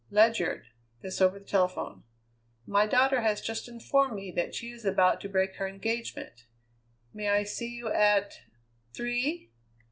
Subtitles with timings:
[0.09, 0.65] "Ledyard"
[1.01, 2.03] this over the telephone
[2.65, 6.47] "my daughter has just informed me that she is about to break her engagement.
[7.13, 8.41] May I see you at
[8.93, 9.51] three?"